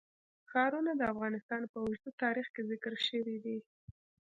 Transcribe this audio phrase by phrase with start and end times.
[0.51, 3.57] ښارونه د افغانستان په اوږده تاریخ کې ذکر شوی دی.